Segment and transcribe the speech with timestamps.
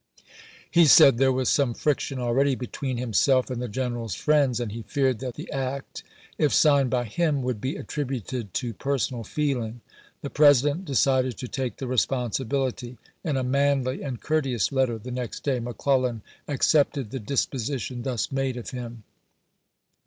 [0.71, 4.81] He said there was some friction already between himself and the general's friends, and he
[4.81, 6.01] feared that the act,
[6.39, 9.81] if signed by him, would be attributed to personal feeling.
[10.23, 12.97] The President decided to take the responsibility.
[13.23, 18.31] In a manly and courteous letter the next day, McClellan ac cepted the disposition thus
[18.31, 19.03] made of him.